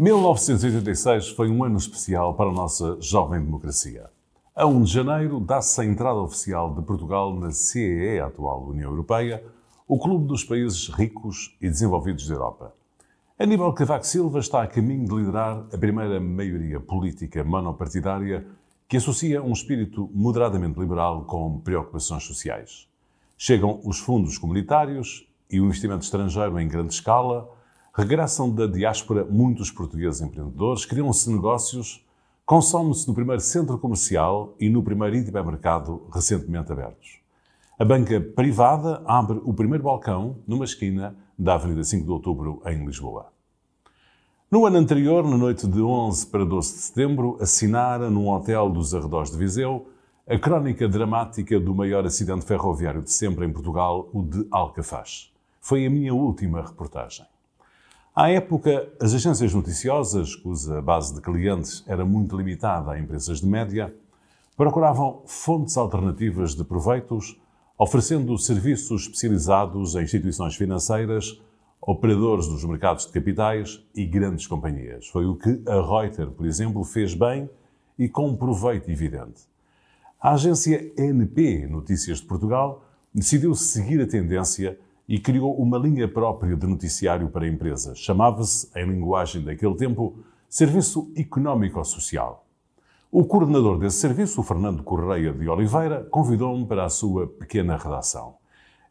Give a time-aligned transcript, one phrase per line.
[0.00, 4.08] 1986 foi um ano especial para a nossa jovem democracia.
[4.54, 8.92] A 1 de janeiro dá-se a entrada oficial de Portugal na CEE, a atual União
[8.92, 9.42] Europeia,
[9.88, 12.72] o clube dos países ricos e desenvolvidos da Europa.
[13.36, 18.46] Aníbal Cavaco Silva está a caminho de liderar a primeira maioria política monopartidária
[18.86, 22.86] que associa um espírito moderadamente liberal com preocupações sociais.
[23.36, 27.50] Chegam os fundos comunitários e o investimento estrangeiro em grande escala,
[27.98, 32.06] regressam da diáspora muitos portugueses empreendedores, criam-se negócios,
[32.46, 37.18] consome-se no primeiro centro comercial e no primeiro hipermercado recentemente abertos.
[37.76, 42.86] A banca privada abre o primeiro balcão numa esquina da Avenida 5 de Outubro, em
[42.86, 43.32] Lisboa.
[44.48, 48.94] No ano anterior, na noite de 11 para 12 de setembro, assinara num hotel dos
[48.94, 49.88] arredores de Viseu
[50.24, 55.32] a crónica dramática do maior acidente ferroviário de sempre em Portugal, o de Alcafaz.
[55.60, 57.26] Foi a minha última reportagem.
[58.20, 63.46] À época, as agências noticiosas, cuja base de clientes era muito limitada a empresas de
[63.46, 63.94] média,
[64.56, 67.40] procuravam fontes alternativas de proveitos,
[67.78, 71.40] oferecendo serviços especializados a instituições financeiras,
[71.80, 75.06] operadores dos mercados de capitais e grandes companhias.
[75.06, 77.48] Foi o que a Reuters, por exemplo, fez bem
[77.96, 79.42] e com proveito evidente.
[80.20, 82.82] A agência NP Notícias de Portugal
[83.14, 84.76] decidiu seguir a tendência
[85.08, 87.98] e criou uma linha própria de noticiário para empresas.
[87.98, 92.44] Chamava-se, em linguagem daquele tempo, Serviço Económico-Social.
[93.10, 98.34] O coordenador desse serviço, Fernando Correia de Oliveira, convidou-me para a sua pequena redação.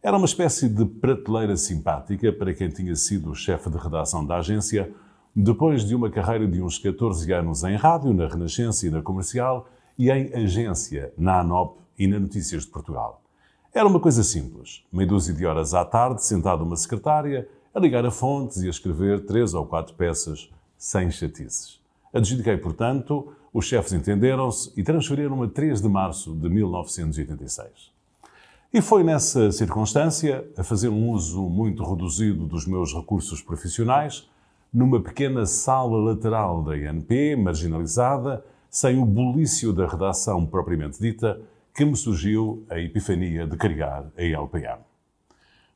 [0.02, 4.92] Era uma espécie de prateleira simpática para quem tinha sido chefe de redação da agência,
[5.36, 9.68] depois de uma carreira de uns 14 anos em rádio, na Renascença e na Comercial,
[10.00, 13.22] e em agência, na ANOP e na Notícias de Portugal.
[13.78, 14.84] Era uma coisa simples.
[14.92, 18.72] Meia dúzia de horas à tarde, sentado uma secretária, a ligar a fontes e a
[18.72, 21.80] escrever três ou quatro peças, sem chatices.
[22.12, 27.70] Adjudiquei, portanto, os chefes entenderam-se e transferiram-me a 3 de março de 1986.
[28.74, 34.28] E foi nessa circunstância, a fazer um uso muito reduzido dos meus recursos profissionais,
[34.74, 41.40] numa pequena sala lateral da INP, marginalizada, sem o bulício da redação propriamente dita,
[41.78, 44.80] que me surgiu a epifania de criar a LPM.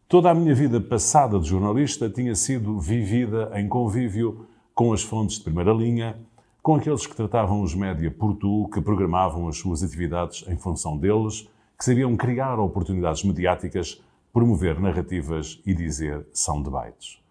[0.07, 5.37] Toda a minha vida passada de jornalista tinha sido vivida em convívio com as fontes
[5.37, 6.17] de primeira linha,
[6.63, 10.97] com aqueles que tratavam os média por tu, que programavam as suas atividades em função
[10.97, 11.47] deles,
[11.77, 14.01] que sabiam criar oportunidades mediáticas,
[14.33, 17.21] promover narrativas e dizer são debates.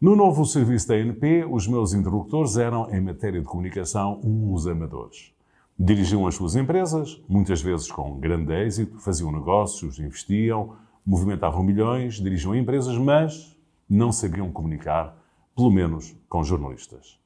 [0.00, 5.31] No novo serviço da ANP, os meus interlocutores eram, em matéria de comunicação, uns amadores.
[5.78, 12.54] Dirigiam as suas empresas, muitas vezes com grande êxito, faziam negócios, investiam, movimentavam milhões, dirigiam
[12.54, 13.56] empresas, mas
[13.88, 15.16] não sabiam comunicar,
[15.56, 17.18] pelo menos com jornalistas.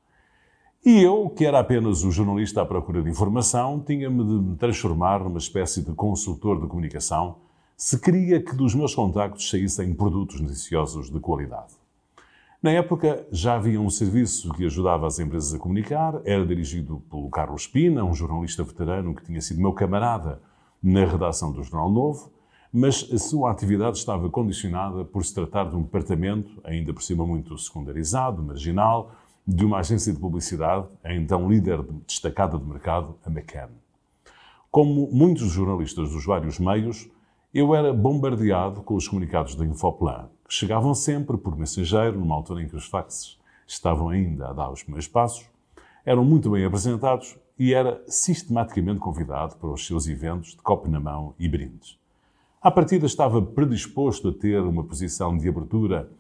[0.85, 5.19] E eu, que era apenas o jornalista à procura de informação, tinha-me de me transformar
[5.19, 7.37] numa espécie de consultor de comunicação
[7.77, 11.75] se queria que dos meus contactos saíssem produtos noticiosos de qualidade.
[12.67, 17.31] Na época, já havia um serviço que ajudava as empresas a comunicar, era dirigido pelo
[17.31, 20.43] Carlos Pina, um jornalista veterano que tinha sido meu camarada
[20.83, 22.33] na redação do Jornal Novo,
[22.73, 27.25] mas a sua atividade estava condicionada por se tratar de um departamento, ainda por cima
[27.25, 29.13] muito secundarizado, marginal,
[29.47, 33.71] de uma agência de publicidade, a então líder destacada do mercado, a McCann.
[34.73, 37.09] Como muitos jornalistas dos vários meios,
[37.59, 42.63] eu era bombardeado com os comunicados da Infoplan, que chegavam sempre por mensageiro, numa altura
[42.63, 45.47] em que os faxes estavam ainda a dar os primeiros passos,
[46.05, 51.01] eram muito bem apresentados e era sistematicamente convidado para os seus eventos de copo na
[51.01, 51.99] mão e brindes.
[52.61, 56.11] À partida estava predisposto a ter uma posição de abertura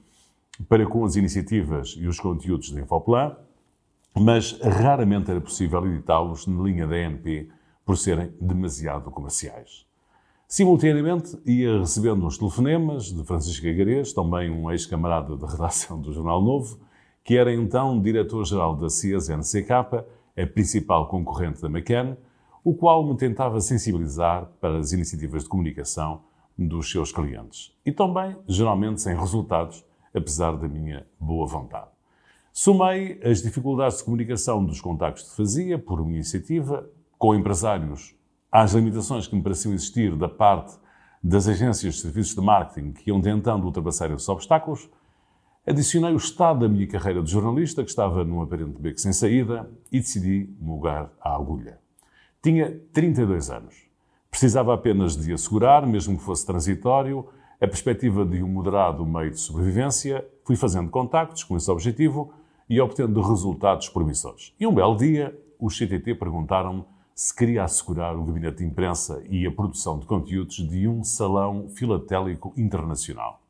[0.70, 3.36] para com as iniciativas e os conteúdos da Infoplan,
[4.14, 7.50] mas raramente era possível editá-los na linha da NP
[7.84, 9.86] por serem demasiado comerciais.
[10.49, 16.41] Simultaneamente, ia recebendo uns telefonemas de Francisco Igarês, também um ex-camarada da redação do Jornal
[16.41, 16.79] Novo,
[17.25, 20.04] que era então diretor-geral da CIAS-NCK,
[20.37, 22.16] a principal concorrente da McCann,
[22.63, 26.21] o qual me tentava sensibilizar para as iniciativas de comunicação
[26.57, 27.72] dos seus clientes.
[27.84, 29.84] E também, geralmente, sem resultados,
[30.15, 31.91] apesar da minha boa vontade.
[32.53, 36.89] Somei as dificuldades de comunicação dos contactos que fazia, por uma iniciativa,
[37.19, 38.15] com empresários
[38.51, 40.77] às limitações que me pareciam existir da parte
[41.22, 44.89] das agências de serviços de marketing que iam tentando ultrapassar esses obstáculos,
[45.66, 49.69] adicionei o estado da minha carreira de jornalista, que estava num aparente beco sem saída,
[49.91, 51.78] e decidi mudar a agulha.
[52.43, 53.75] Tinha 32 anos.
[54.31, 57.27] Precisava apenas de assegurar, mesmo que fosse transitório,
[57.60, 60.25] a perspectiva de um moderado meio de sobrevivência.
[60.45, 62.33] Fui fazendo contactos com esse objetivo
[62.69, 64.54] e obtendo resultados promissores.
[64.60, 66.84] E um belo dia, os CTT perguntaram-me
[67.16, 71.66] se queria assegurar o gabinete de imprensa e a produção de conteúdos de um salão
[71.71, 73.41] filatélico internacional.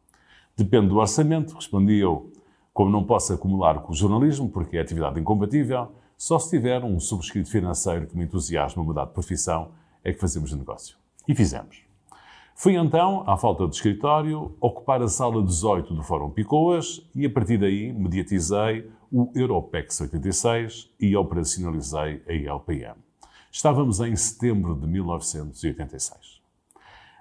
[0.56, 2.30] Depende do orçamento, respondi eu.
[2.72, 7.00] Como não posso acumular com o jornalismo, porque é atividade incompatível, só se tiver um
[7.00, 9.72] subscrito financeiro que me entusiasma a mudar de profissão,
[10.04, 10.96] é que fazemos o negócio.
[11.26, 11.82] E fizemos.
[12.54, 17.30] Fui então, à falta de escritório, ocupar a sala 18 do Fórum Picoas e a
[17.30, 23.05] partir daí mediatizei o Europex 86 e operacionalizei a LPM.
[23.56, 26.42] Estávamos em setembro de 1986.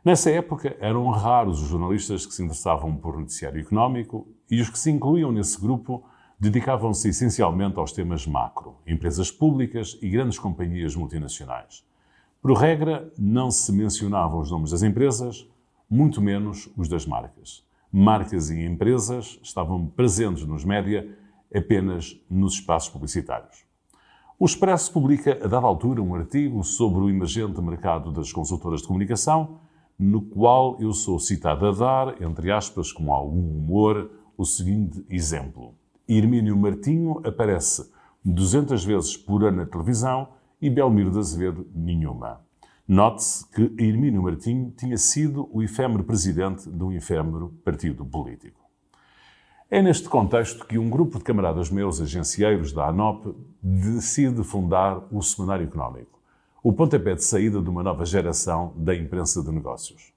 [0.04, 4.78] Nessa época eram raros os jornalistas que se interessavam por noticiário económico e os que
[4.78, 6.04] se incluíam nesse grupo
[6.38, 11.86] dedicavam-se essencialmente aos temas macro, empresas públicas e grandes companhias multinacionais.
[12.42, 15.48] Por regra, não se mencionavam os nomes das empresas,
[15.90, 17.64] muito menos os das marcas.
[17.90, 21.18] Marcas e empresas estavam presentes nos média
[21.56, 23.64] apenas nos espaços publicitários.
[24.38, 28.88] O Expresso publica, a dada altura, um artigo sobre o emergente mercado das consultoras de
[28.88, 29.60] comunicação,
[29.98, 35.74] no qual eu sou citado a dar, entre aspas, com algum humor, o seguinte exemplo.
[36.06, 37.90] Irmínio Martinho aparece
[38.26, 40.28] 200 vezes por ano na televisão
[40.62, 42.42] e Belmiro de Azevedo nenhuma.
[42.86, 48.65] Note-se que Hermínio Martinho tinha sido o efêmero presidente de um efêmero partido político.
[49.70, 55.24] É neste contexto que um grupo de camaradas meus, agencieiros da ANOP, decide fundar o
[55.24, 56.20] Semanário Económico,
[56.64, 60.14] o pontapé de saída de uma nova geração da imprensa de negócios.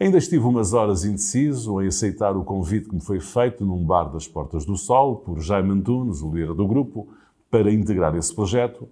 [0.00, 4.04] Ainda estive umas horas indeciso em aceitar o convite que me foi feito num bar
[4.04, 7.08] das Portas do Sol por Jaime Antunes, o líder do grupo,
[7.50, 8.88] para integrar esse projeto,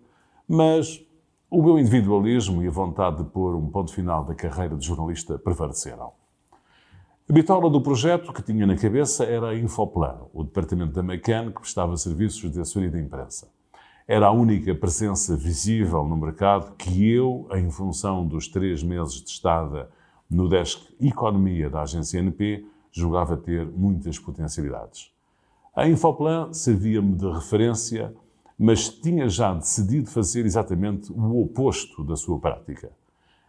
[0.46, 1.02] mas
[1.50, 5.38] o meu individualismo e a vontade de pôr um ponto final da carreira de jornalista
[5.38, 6.19] prevaleceram.
[7.30, 11.52] A bitola do projeto que tinha na cabeça era a Infoplan, o departamento da Macan
[11.52, 13.48] que prestava serviços de assessoria de imprensa.
[14.04, 19.30] Era a única presença visível no mercado que eu, em função dos três meses de
[19.30, 19.88] estada
[20.28, 25.12] no desk Economia da agência NP, julgava ter muitas potencialidades.
[25.72, 28.12] A Infoplan servia-me de referência
[28.58, 32.90] mas tinha já decidido fazer exatamente o oposto da sua prática.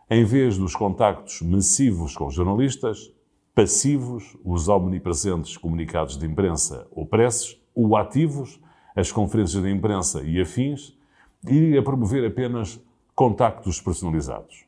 [0.07, 3.11] Em vez dos contactos massivos com jornalistas,
[3.53, 8.59] passivos, os omnipresentes comunicados de imprensa ou preces, ou ativos,
[8.95, 10.97] as conferências de imprensa e afins,
[11.45, 12.79] iria promover apenas
[13.15, 14.65] contactos personalizados.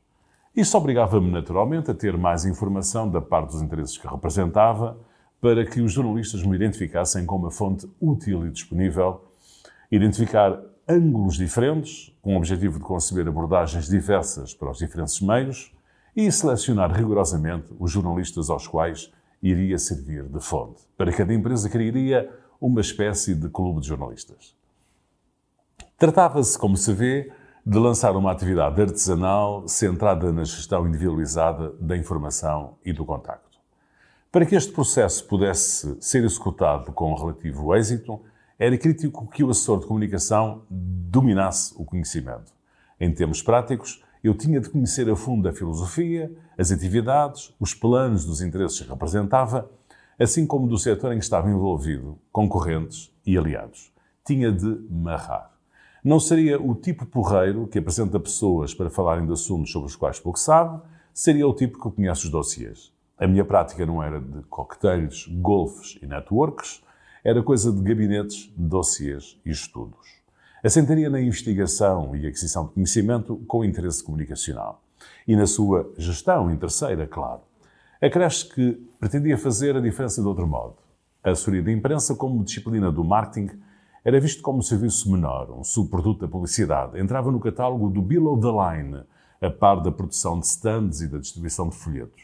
[0.56, 4.98] Isso obrigava-me naturalmente a ter mais informação da parte dos interesses que representava,
[5.42, 9.26] para que os jornalistas me identificassem como uma fonte útil e disponível
[9.92, 10.58] identificar
[10.88, 15.74] ângulos diferentes, com o objetivo de conceber abordagens diversas para os diferentes meios
[16.16, 19.12] e selecionar rigorosamente os jornalistas aos quais
[19.42, 20.82] iria servir de fonte.
[20.98, 22.30] Para cada empresa criaria
[22.62, 24.56] uma espécie de clube de jornalistas.
[25.98, 27.32] Tratava-se, como se vê,
[27.66, 33.58] de lançar uma atividade artesanal centrada na gestão individualizada da informação e do contacto.
[34.32, 38.20] Para que este processo pudesse ser executado com relativo êxito,
[38.58, 42.52] era crítico que o assessor de comunicação dominasse o conhecimento.
[43.00, 48.24] Em termos práticos, eu tinha de conhecer a fundo a filosofia, as atividades, os planos
[48.24, 49.70] dos interesses que representava,
[50.18, 53.92] assim como do setor em que estava envolvido, concorrentes e aliados.
[54.26, 55.52] Tinha de marrar.
[56.04, 60.20] Não seria o tipo porreiro que apresenta pessoas para falarem de assuntos sobre os quais
[60.20, 60.82] pouco sabe,
[61.14, 62.94] seria o tipo que conhece os dossiês.
[63.18, 66.82] A minha prática não era de coquetéis, golfes e networks,
[67.24, 70.23] era coisa de gabinetes, dossiês e estudos.
[70.66, 74.82] Assentaria na investigação e aquisição de conhecimento com interesse comunicacional.
[75.28, 77.42] E na sua gestão interesseira, claro.
[78.02, 80.76] Acresce que pretendia fazer a diferença de outro modo.
[81.22, 83.60] A assessoria de imprensa, como disciplina do marketing,
[84.06, 86.98] era visto como um serviço menor, um subproduto da publicidade.
[86.98, 89.04] Entrava no catálogo do below the line,
[89.42, 92.24] a par da produção de stands e da distribuição de folhetos.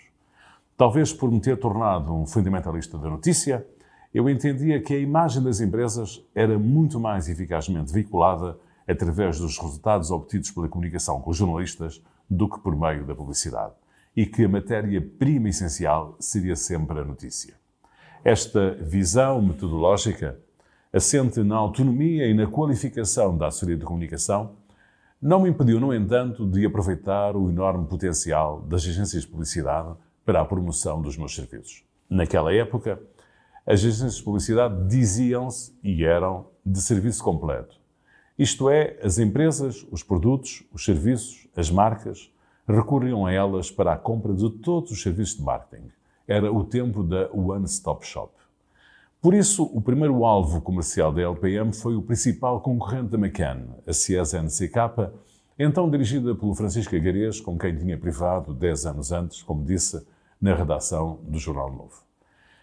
[0.77, 3.67] Talvez por me ter tornado um fundamentalista da notícia,
[4.13, 10.09] eu entendia que a imagem das empresas era muito mais eficazmente veiculada através dos resultados
[10.09, 13.73] obtidos pela comunicação com os jornalistas do que por meio da publicidade
[14.15, 17.53] e que a matéria-prima essencial seria sempre a notícia.
[18.23, 20.39] Esta visão metodológica,
[20.91, 24.55] assente na autonomia e na qualificação da assessoria de comunicação,
[25.21, 29.93] não me impediu, no entanto, de aproveitar o enorme potencial das agências de publicidade
[30.25, 31.83] para a promoção dos meus serviços.
[32.09, 32.99] Naquela época,
[33.69, 37.79] as agências de publicidade diziam-se e eram de serviço completo.
[38.35, 42.33] Isto é, as empresas, os produtos, os serviços, as marcas
[42.67, 45.91] recorriam a elas para a compra de todos os serviços de marketing.
[46.27, 48.33] Era o tempo da One Stop Shop.
[49.21, 53.91] Por isso, o primeiro alvo comercial da LPM foi o principal concorrente da McCann, a
[53.91, 55.11] CSNCK,
[55.59, 60.03] então dirigida pelo Francisco Agarês, com quem tinha privado 10 anos antes, como disse,
[60.41, 62.08] na redação do Jornal Novo.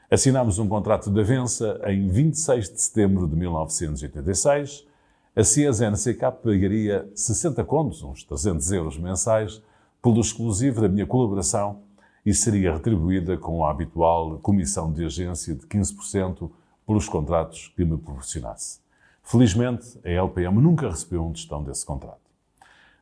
[0.08, 4.86] Assinámos um contrato de avença em 26 de setembro de 1986.
[5.34, 9.60] A CSNCK pagaria 60 contos, uns 300 euros mensais,
[10.00, 11.80] pelo exclusivo da minha colaboração
[12.24, 16.50] e seria retribuída com a habitual comissão de agência de 15%
[16.86, 18.78] pelos contratos que me proporcionasse.
[19.24, 22.20] Felizmente, a LPM nunca recebeu um tostão desse contrato.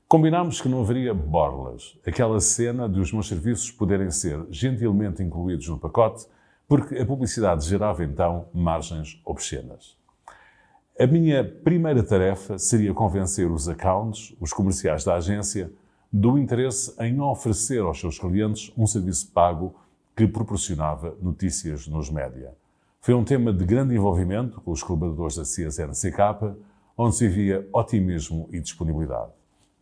[0.08, 5.68] Combinámos que não haveria borlas, aquela cena de os meus serviços poderem ser gentilmente incluídos
[5.68, 6.26] no pacote,
[6.68, 9.97] porque a publicidade gerava então margens obscenas.
[10.99, 15.71] A minha primeira tarefa seria convencer os accounts, os comerciais da agência,
[16.12, 19.75] do interesse em oferecer aos seus clientes um serviço pago
[20.16, 22.52] que proporcionava notícias nos média.
[23.00, 26.54] Foi um tema de grande envolvimento com os colaboradores da CSNCK,
[26.97, 29.33] onde se via otimismo e disponibilidade.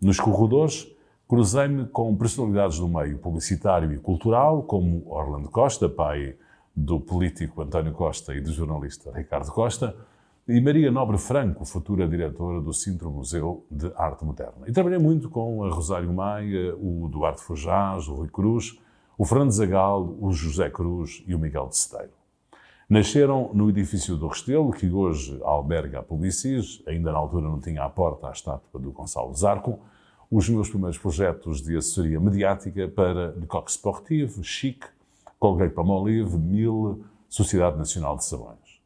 [0.00, 0.88] Nos corredores,
[1.28, 6.34] cruzei-me com personalidades do meio publicitário e cultural, como Orlando Costa, pai
[6.74, 9.94] do político António Costa e do jornalista Ricardo Costa,
[10.48, 14.66] e Maria Nobre Franco, futura diretora do Centro Museu de Arte Moderna.
[14.66, 18.76] E trabalhei muito com a Rosário Maia, o Duarte Fujás, o Rui Cruz,
[19.16, 22.12] o Fernando Zagal, o José Cruz e o Miguel de Cedeiro.
[22.88, 27.84] Nasceram no edifício do Restelo, que hoje alberga a Publicis, ainda na altura não tinha
[27.84, 29.78] à porta a estátua do Gonçalo Zarco,
[30.30, 34.84] os meus primeiros projetos de assessoria mediática para Le Coq Sportif, Chic,
[35.42, 38.80] Colgate Palmolive, Mille, Sociedade Nacional de Sabões.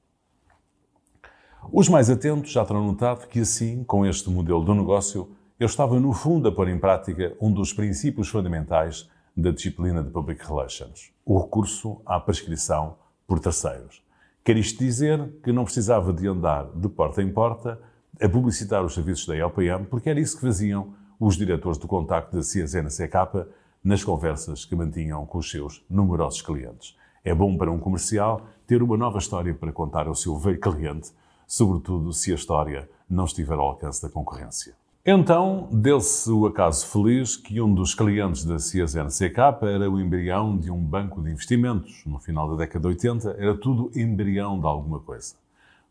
[1.70, 5.28] Os mais atentos já terão notado que, assim, com este modelo de negócio,
[5.60, 10.08] eu estava, no fundo, a pôr em prática um dos princípios fundamentais da disciplina de
[10.08, 12.96] Public Relations, o recurso à prescrição
[13.26, 14.02] por terceiros.
[14.42, 17.78] Quer isto dizer que não precisava de andar de porta em porta
[18.18, 22.34] a publicitar os serviços da LPM, porque era isso que faziam os diretores do contacto
[22.34, 23.46] da CSNCK
[23.86, 26.96] nas conversas que mantinham com os seus numerosos clientes.
[27.24, 31.12] É bom para um comercial ter uma nova história para contar ao seu velho cliente
[31.46, 34.74] sobretudo se a história não estiver ao alcance da concorrência.
[35.04, 40.68] Então, deu-se o acaso feliz que um dos clientes da CSNCK era o embrião de
[40.68, 42.02] um banco de investimentos.
[42.04, 45.36] No final da década de 80, era tudo embrião de alguma coisa.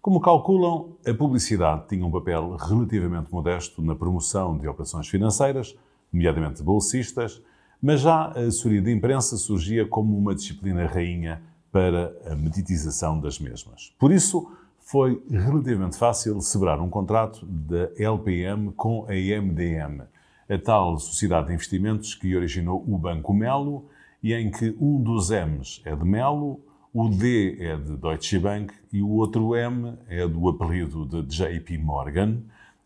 [0.02, 5.78] Como calculam, a publicidade tinha um papel relativamente modesto na promoção de operações financeiras,
[6.12, 7.42] nomeadamente bolsistas,
[7.86, 11.40] mas já a assessoria de imprensa surgia como uma disciplina rainha
[11.72, 13.94] para a meditização das mesmas.
[14.00, 20.02] Por isso, foi relativamente fácil celebrar um contrato da LPM com a MDM,
[20.50, 23.86] a tal sociedade de investimentos que originou o Banco Melo
[24.24, 26.60] e em que um dos M's é de Melo,
[26.92, 31.78] o D é de Deutsche Bank e o outro M é do apelido de JP
[31.78, 32.40] Morgan,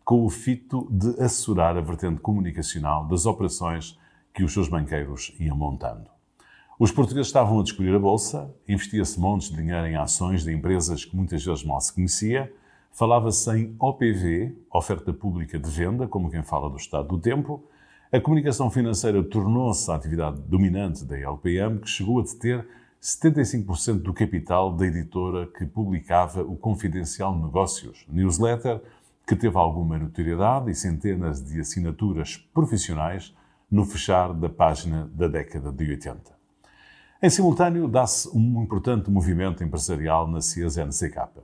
[0.04, 3.98] com o fito de assessorar a vertente comunicacional das operações
[4.34, 6.08] que os seus banqueiros iam montando.
[6.78, 11.04] Os portugueses estavam a descobrir a Bolsa, investia-se montes de dinheiro em ações de empresas
[11.04, 12.50] que muitas vezes mal se conhecia,
[12.92, 17.62] falava-se em OPV, oferta pública de venda, como quem fala do estado do tempo.
[18.10, 22.66] A comunicação financeira tornou-se a atividade dominante da LPM, que chegou a deter
[23.00, 28.80] 75% do capital da editora que publicava o Confidencial Negócios, newsletter
[29.26, 33.34] que teve alguma notoriedade e centenas de assinaturas profissionais
[33.70, 36.40] no fechar da página da década de 80.
[37.22, 41.42] Em simultâneo, dá-se um importante movimento empresarial na CSNCK.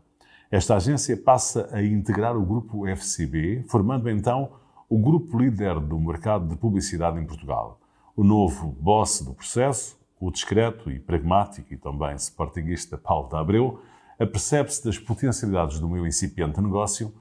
[0.51, 4.53] Esta agência passa a integrar o grupo FCB, formando então
[4.89, 7.79] o grupo líder do mercado de publicidade em Portugal.
[8.17, 13.81] O novo boss do processo, o discreto e pragmático e também sportinguista Paulo da Abreu,
[14.19, 17.13] apercebe-se das potencialidades do meu incipiente negócio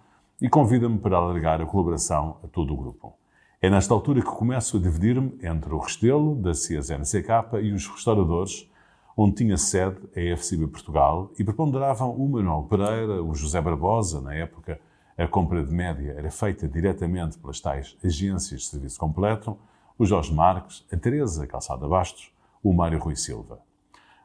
[0.41, 3.13] e convida-me para alargar a colaboração a todo o grupo.
[3.61, 8.69] É nesta altura que começo a dividir-me entre o Restelo, da CSNCK, e os restauradores,
[9.15, 14.35] onde tinha sede a FCB Portugal, e preponderavam o Manuel Pereira, o José Barbosa, na
[14.35, 14.79] época
[15.17, 19.57] a compra de média era feita diretamente pelas tais agências de serviço completo,
[19.97, 23.59] o Jorge Marques, a Teresa Calçada Bastos, o Mário Rui Silva.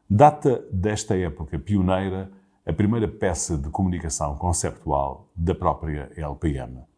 [0.08, 2.28] Data desta época pioneira
[2.66, 6.89] a primeira peça de comunicação conceptual da própria LPM.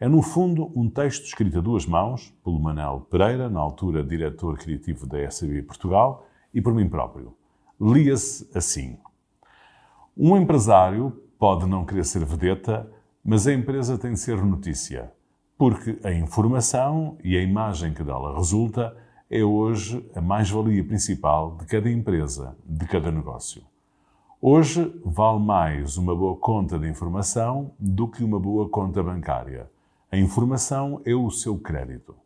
[0.00, 4.56] É, no fundo, um texto escrito a duas mãos, pelo Manel Pereira, na altura diretor
[4.56, 7.34] criativo da SAB Portugal, e por mim próprio.
[7.78, 8.96] Lia-se assim:
[10.16, 12.90] Um empresário pode não querer ser vedeta,
[13.22, 15.12] mas a empresa tem de ser notícia,
[15.58, 18.96] porque a informação e a imagem que dela resulta
[19.28, 23.62] é hoje a mais-valia principal de cada empresa, de cada negócio.
[24.40, 29.68] Hoje vale mais uma boa conta de informação do que uma boa conta bancária.
[30.12, 32.16] A informação é o seu crédito.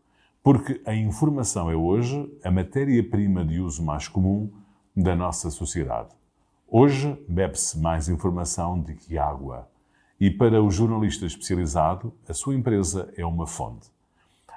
[0.42, 4.50] Porque a informação é hoje a matéria-prima de uso mais comum
[4.96, 6.08] da nossa sociedade.
[6.66, 9.68] Hoje bebe-se mais informação do que água.
[10.18, 13.90] E para o jornalista especializado, a sua empresa é uma fonte.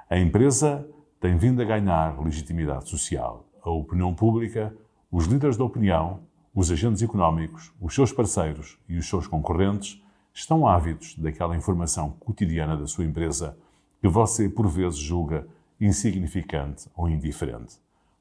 [0.09, 0.87] A empresa
[1.19, 3.45] tem vindo a ganhar legitimidade social.
[3.61, 4.73] A opinião pública,
[5.11, 6.21] os líderes da opinião,
[6.55, 10.01] os agentes económicos, os seus parceiros e os seus concorrentes
[10.37, 13.57] estão ávidos daquela informação cotidiana da sua empresa
[13.99, 15.47] que você, por vezes, julga
[15.81, 17.79] insignificante ou indiferente.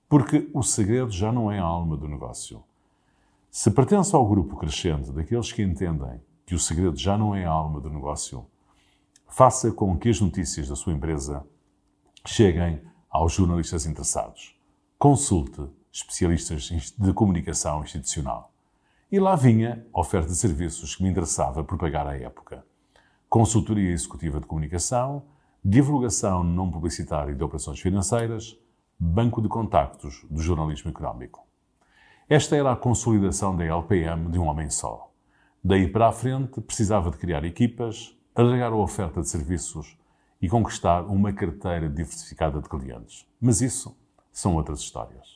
[0.08, 2.64] Porque o segredo já não é a alma do negócio.
[3.50, 7.50] Se pertence ao grupo crescente daqueles que entendem que o segredo já não é a
[7.50, 8.46] alma do negócio,
[9.28, 11.44] faça com que as notícias da sua empresa
[12.24, 12.80] cheguem
[13.10, 14.56] aos jornalistas interessados.
[14.98, 18.55] Consulte especialistas de comunicação institucional.
[19.10, 22.64] E lá vinha a oferta de serviços que me interessava propagar à época.
[23.28, 25.22] Consultoria executiva de comunicação,
[25.64, 28.58] divulgação não publicitária de operações financeiras,
[28.98, 31.46] banco de contactos do jornalismo económico.
[32.28, 35.12] Esta era a consolidação da LPM de um homem só.
[35.62, 39.96] Daí para a frente, precisava de criar equipas, alargar a oferta de serviços
[40.42, 43.24] e conquistar uma carteira diversificada de clientes.
[43.40, 43.96] Mas isso
[44.32, 45.35] são outras histórias.